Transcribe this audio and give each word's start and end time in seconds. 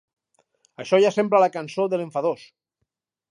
Això 0.83 0.99
ja 1.03 1.11
sembla 1.17 1.41
la 1.43 1.51
cançó 1.57 1.85
de 1.93 2.01
l'enfadós. 2.01 2.47